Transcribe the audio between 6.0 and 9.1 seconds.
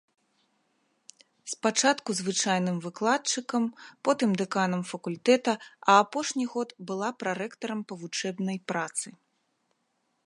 апошні год была прарэктарам па вучэбнай працы.